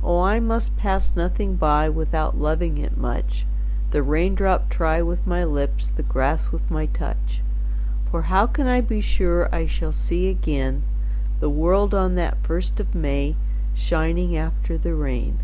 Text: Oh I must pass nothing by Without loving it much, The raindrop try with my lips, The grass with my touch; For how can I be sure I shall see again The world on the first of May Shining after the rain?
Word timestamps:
Oh 0.00 0.20
I 0.20 0.38
must 0.38 0.76
pass 0.76 1.16
nothing 1.16 1.56
by 1.56 1.88
Without 1.88 2.38
loving 2.38 2.78
it 2.78 2.96
much, 2.96 3.46
The 3.90 4.00
raindrop 4.00 4.70
try 4.70 5.02
with 5.02 5.26
my 5.26 5.42
lips, 5.42 5.88
The 5.90 6.04
grass 6.04 6.52
with 6.52 6.70
my 6.70 6.86
touch; 6.86 7.40
For 8.12 8.22
how 8.30 8.46
can 8.46 8.68
I 8.68 8.80
be 8.80 9.00
sure 9.00 9.52
I 9.52 9.66
shall 9.66 9.90
see 9.90 10.28
again 10.28 10.84
The 11.40 11.50
world 11.50 11.96
on 11.96 12.14
the 12.14 12.32
first 12.44 12.78
of 12.78 12.94
May 12.94 13.34
Shining 13.74 14.36
after 14.36 14.78
the 14.78 14.94
rain? 14.94 15.40